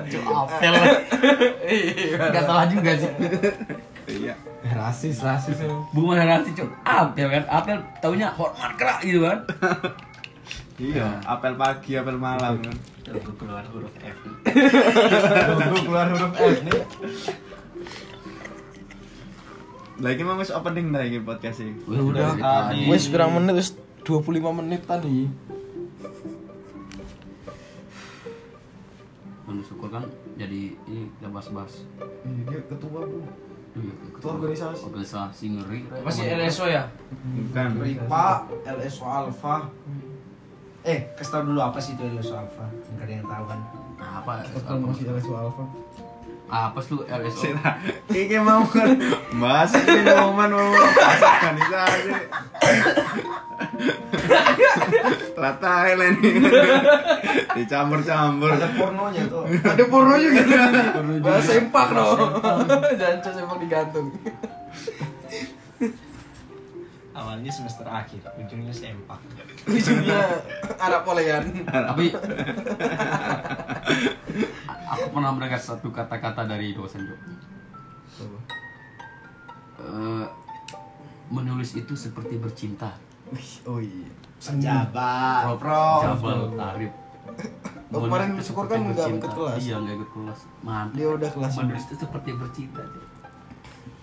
[0.14, 0.72] Cuk, apel.
[2.22, 3.10] Enggak salah juga sih.
[4.06, 4.34] Iya.
[4.62, 5.58] Rasis, rasis.
[5.90, 6.70] Bukan nasi cuk.
[6.86, 7.44] Apel kan.
[7.50, 9.42] Apel taunya hormat kerak gitu kan.
[10.80, 12.76] Iya, apel pagi, apel malam kan.
[13.04, 14.18] Tugu keluar huruf F.
[15.60, 16.80] Tugu keluar huruf F nih.
[20.02, 21.76] Lah iki mau wis opening dah iki podcast iki.
[21.86, 22.34] Udah.
[22.88, 23.68] Wes pirang menit wis
[24.02, 25.28] 25 menit tadi.
[29.46, 30.08] Menurut syukur kan
[30.40, 31.84] jadi ini kita bahas-bahas.
[32.48, 33.20] Dia ketua, Bu.
[33.72, 34.82] Iya, Ketua organisasi.
[34.84, 35.80] Organisasi ngeri.
[35.88, 36.88] Apa sih LSO ya?
[37.12, 37.68] Bukan.
[37.84, 38.26] IPA,
[38.68, 39.56] LSO Alpha.
[40.82, 42.66] Eh, kasih tau dulu apa sih itu LSO Alpha?
[42.66, 43.58] Enggak ada yang tahu kan.
[44.02, 44.32] Nah, apa?
[44.50, 45.64] Ketua masih LSU Alpha.
[46.50, 47.38] Apa sih lu LSO?
[47.38, 47.70] Sila,
[48.10, 48.98] iki mau kan
[49.38, 52.12] bahas ini momen mau bahas organisasi.
[55.38, 56.30] Lata ini
[57.62, 58.50] dicampur-campur.
[58.58, 59.46] Ada pornonya tuh.
[59.48, 61.22] Ada porno juga nih.
[61.22, 62.06] Bahas sempak no.
[63.00, 64.10] Jangan sempak digantung.
[67.32, 69.16] Awalnya semester akhir, ujungnya sempak.
[69.64, 70.20] Ujungnya
[70.76, 71.64] Arab polean.
[71.64, 72.12] Tapi
[74.92, 77.20] aku pernah mendengar satu kata-kata dari dosen Jok.
[79.80, 80.24] Eh,
[81.32, 83.00] menulis itu seperti bercinta.
[83.64, 84.12] Oh iya.
[84.36, 86.04] Senjabat, Prof.
[86.04, 86.92] Jabal Arif.
[87.96, 89.56] Oh, kemarin syukur kan nggak ikut kelas.
[89.56, 90.38] Iya nggak ikut kelas.
[90.60, 91.00] Mantap.
[91.00, 92.84] Dia udah kelas Menulis itu seperti bercinta.
[92.84, 93.11] Jok.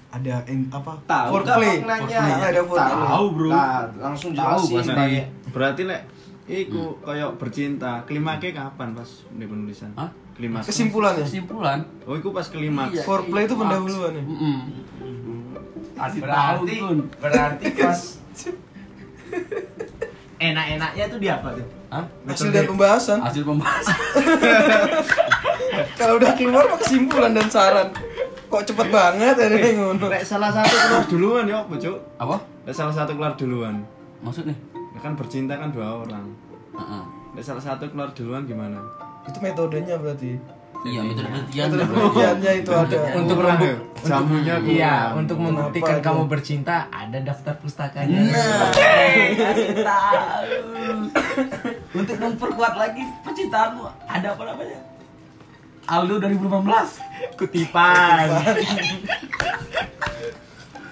[0.10, 0.98] Ada in, apa?
[1.06, 1.86] Tahu Foreplay.
[1.86, 2.18] Foreplay.
[2.18, 3.06] Ada foreplay.
[3.06, 3.50] Tahu, bro.
[3.54, 4.94] Nah, langsung Tahu, jelasin pasti.
[4.98, 6.02] kayak Berarti lek
[6.50, 9.94] iku koyo bercinta, klimaknya kapan pas di penulisan?
[9.94, 10.10] Hah?
[10.34, 10.66] Klimaks.
[10.66, 11.22] Kesimpulannya.
[11.30, 11.80] Kesimpulan.
[12.10, 12.96] Oh, iku pas klimaks.
[12.98, 13.04] Iya.
[13.06, 14.24] Foreplay itu pendahuluan ya.
[16.00, 16.76] Tahu berarti
[17.22, 18.00] berarti pas
[20.50, 21.68] enak-enaknya tuh di apa tuh?
[21.92, 22.06] Hah?
[22.26, 23.20] Hasil dan pembahasan.
[23.22, 23.98] Hasil pembahasan.
[26.00, 27.92] Kalau udah keluar mah kesimpulan dan saran.
[28.50, 30.10] Kok cepet banget ada yang ngono.
[30.10, 31.98] Lek salah satu keluar duluan ya, apa, Cuk?
[32.18, 32.36] Apa?
[32.66, 33.86] Lek salah satu keluar duluan.
[34.26, 34.58] Maksudnya?
[34.74, 36.26] Ya kan bercinta kan dua orang.
[36.74, 37.04] Heeh.
[37.38, 38.82] Lek salah satu keluar duluan gimana?
[39.30, 40.34] Itu metodenya berarti.
[40.82, 41.66] Iya, metode penelitian.
[41.70, 42.98] Metode penelitiannya itu ada.
[43.22, 43.76] Untuk ya?
[44.00, 44.56] jamunya.
[44.66, 46.06] Iya, untuk membuktikan itu?
[46.10, 48.20] kamu bercinta ada daftar pustakanya.
[48.34, 48.72] Nah,
[49.86, 50.98] tahu.
[51.94, 54.80] Untuk memperkuat lagi percintaanmu, ada apa namanya?
[55.90, 57.34] Aldo 2015.
[57.34, 58.30] Kutipan.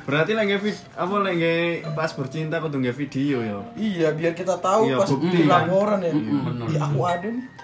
[0.08, 3.60] Berarti lagi vid apa lagi pas bercinta kudu nge video ya.
[3.76, 5.68] Iya, biar kita tahu Iya, pas bukti di kan.
[5.68, 6.12] laporan ya.
[6.16, 6.66] Mm.
[6.72, 7.46] Iya, aku ada nih.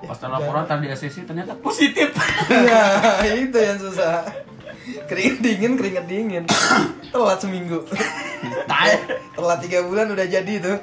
[0.00, 2.08] Pas laporan tadi SSC ternyata positif.
[2.48, 4.24] Iya, itu yang susah.
[5.04, 6.44] Keringet dingin, keringet dingin.
[7.12, 7.84] Telat seminggu.
[9.36, 10.78] Telat tiga bulan udah jadi tuh.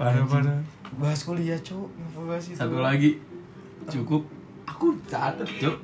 [0.00, 0.79] Parah parah.
[0.98, 1.86] Bahas kuliah, Cuk.
[2.26, 2.58] Bahas itu?
[2.58, 3.20] Satu lagi
[3.86, 4.26] cukup
[4.66, 5.78] aku catat, Cuk.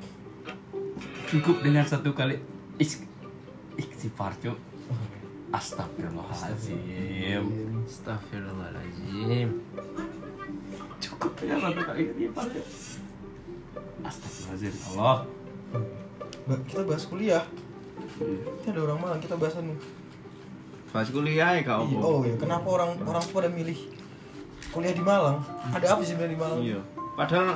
[1.27, 2.35] Cukup dengan satu kali
[2.77, 3.03] is
[3.75, 4.57] istighfar, Cuk.
[5.47, 7.43] Astagfirullahaladzim.
[7.87, 9.49] Astagfirullahaladzim.
[10.99, 12.65] Cukup dengan satu kali istighfar, Cuk.
[14.03, 14.73] Astagfirullahaladzim.
[14.95, 15.17] Allah.
[16.47, 17.43] Ba- kita bahas kuliah.
[18.17, 19.75] Ini ada orang Malang, kita bahas anu.
[20.87, 21.99] Pas kuliah ya kak Iya.
[21.99, 23.75] Oh iya, kenapa orang orang pada milih
[24.77, 25.41] kuliah di Malang?
[25.73, 26.59] Ada apa sih sebenarnya di Malang?
[26.61, 26.79] Iya.
[27.17, 27.47] Padahal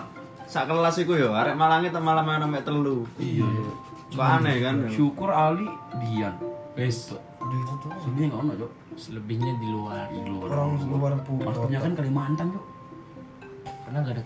[0.50, 3.06] sak kelas iku yo arek Malange tem malam ana mek telu.
[3.22, 3.46] Iya.
[4.10, 4.76] Kok aneh kan?
[4.90, 5.70] Syukur Ali
[6.02, 6.34] Dian.
[6.74, 7.90] Wes, Udah itu tuh.
[8.02, 8.72] Sini nggak ono, Cuk.
[8.98, 10.10] selebihnya di luar.
[10.10, 10.48] Di luar.
[10.50, 12.66] Orang luar pu Maksudnya kan Kalimantan, Cuk.
[13.86, 14.24] Karena nggak ada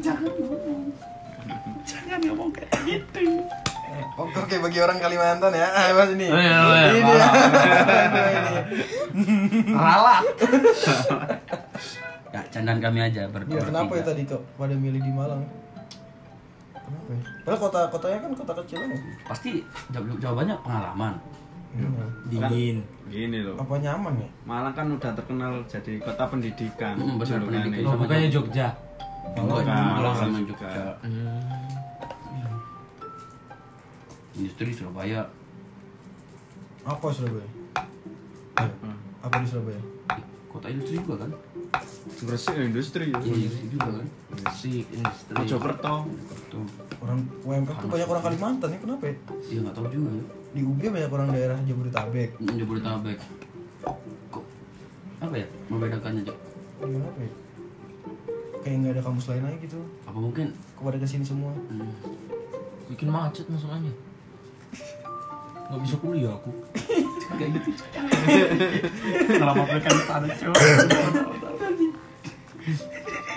[0.00, 0.82] Jangan ngomong.
[1.84, 3.44] Jangan ngomong kayak gitu.
[4.16, 5.68] Oke, oke bagi orang Kalimantan ya.
[5.70, 6.26] Ah, Mas ini.
[6.28, 7.28] Oh, iya, iya, ini ya.
[8.30, 8.54] ini.
[9.80, 10.24] Ralat.
[12.30, 13.56] ya, candaan kami aja berdua.
[13.56, 15.42] Ya, kenapa ya tadi kok pada milih di Malang?
[16.70, 17.22] Kenapa ya?
[17.42, 18.90] Padahal kota kotanya kan kota kecil kan.
[19.24, 19.50] Pasti
[19.90, 21.14] jawab- jawabannya pengalaman.
[22.26, 22.82] Dingin.
[23.06, 23.54] Gini loh.
[23.56, 24.28] Apa nyaman ya?
[24.44, 26.94] Malang kan udah terkenal jadi kota pendidikan.
[26.94, 27.86] Mm, benar, pendidikan.
[27.86, 28.68] Oh, bukannya Jogja.
[29.30, 30.66] Enggak, Bukan, Malang sama juga.
[30.66, 30.90] Jogja.
[34.32, 35.22] Industri Surabaya.
[36.82, 37.48] Apa Surabaya?
[38.56, 38.66] Ya,
[39.20, 39.82] Apa di Surabaya?
[40.50, 41.30] Kota industri juga kan?
[42.26, 43.18] Gresik ya, industri ya.
[43.22, 44.06] Iya, industri juga kan?
[44.34, 45.34] Musik, industri.
[45.36, 45.94] Mojokerto.
[46.50, 46.66] Tuh.
[47.00, 49.14] Orang UMK tuh banyak orang Kalimantan ya kenapa ya?
[49.46, 50.24] Iya nggak tahu juga ya.
[50.50, 52.30] Di UB banyak orang daerah Jabodetabek.
[52.42, 53.18] Mm, Jabodetabek.
[54.34, 54.44] Kok
[55.20, 56.38] apa ya membedakannya Cok?
[56.80, 57.32] Kenapa ya?
[58.60, 59.80] Kayak nggak ada kampus lain aja gitu.
[60.04, 60.46] Apa mungkin?
[60.74, 61.52] Kok pada ke sini semua?
[61.70, 61.92] Hmm,
[62.90, 63.94] Bikin macet masalahnya.
[65.70, 66.50] Gak bisa kuliah aku.
[67.38, 67.70] kayak gitu.
[69.38, 70.54] Kenapa mereka sana Cok?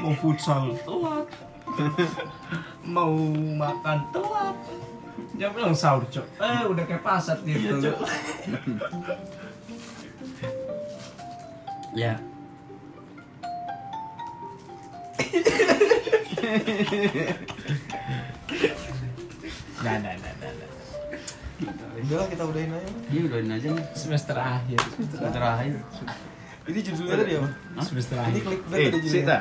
[0.01, 1.27] Mau futsal telat.
[2.81, 3.13] Mau
[3.53, 4.57] makan telat.
[5.37, 6.25] Dia bilang sahur, Cok.
[6.41, 7.93] Eh, udah kayak pasar gitu.
[11.93, 12.17] Ya.
[19.83, 20.32] Nah, nah, nah,
[21.65, 22.03] nah, nah.
[22.03, 22.89] Udah lah kita udahin aja.
[23.09, 23.85] Iya udahin aja nih.
[23.95, 24.79] Semester akhir.
[25.11, 25.73] Terakhir.
[26.63, 27.49] Ini judulnya tadi apa?
[27.83, 28.41] Semester Ini akhir.
[28.47, 29.39] klik Eh, sik judulnya.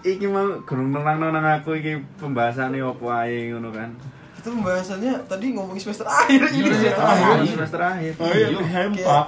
[0.00, 3.92] Iki mau gurung nerang-nerang aku iki pembahasannya opo ae ngono kan.
[4.40, 6.64] Itu pembahasannya tadi ngomongin semester akhir ini.
[6.64, 7.36] Iya, semester akhir.
[7.52, 8.12] Semester akhir.
[8.16, 9.26] Oh iya, Iya, hempak.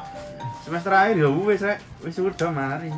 [0.65, 1.79] Semester akhir ya wis rek.
[2.01, 2.91] Wis udah mari.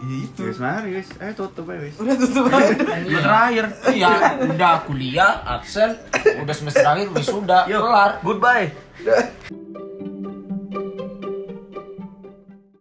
[0.00, 0.40] Iya itu.
[0.48, 1.08] Wis mari wis.
[1.20, 1.94] Eh tutup ae wis.
[2.00, 2.72] Udah tutup aja.
[2.72, 3.64] Semester akhir.
[3.92, 4.10] Iya,
[4.48, 6.00] udah kuliah, absen,
[6.40, 8.24] udah semester akhir, wisuda, kelar.
[8.24, 8.72] Goodbye.